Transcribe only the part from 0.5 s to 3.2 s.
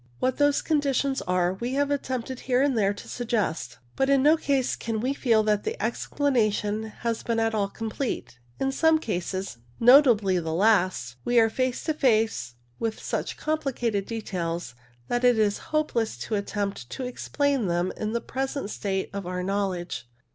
conditions are we have attempted here and there to